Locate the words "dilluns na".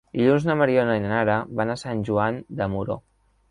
0.19-0.55